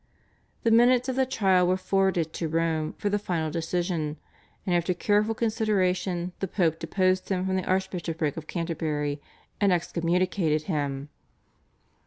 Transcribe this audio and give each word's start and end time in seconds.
The 0.63 0.71
minutes 0.71 1.09
of 1.09 1.15
the 1.15 1.27
trial 1.27 1.67
were 1.67 1.77
forwarded 1.77 2.33
to 2.33 2.47
Rome 2.47 2.93
for 2.93 3.07
the 3.07 3.19
final 3.19 3.51
decision, 3.51 4.17
and 4.65 4.73
after 4.73 4.95
careful 4.95 5.35
consideration 5.35 6.31
the 6.39 6.47
Pope 6.47 6.79
deposed 6.79 7.29
him 7.29 7.45
from 7.45 7.55
the 7.55 7.65
Archbishopric 7.65 8.35
of 8.35 8.47
Canterbury, 8.47 9.21
and 9.61 9.71
excommunicated 9.71 10.63
him. 10.63 11.09